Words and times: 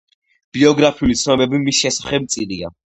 ბიოგრაფიული 0.57 1.19
ცნობები 1.21 1.63
მის 1.69 1.85
შესახებ 1.85 2.29
მწირია. 2.29 2.77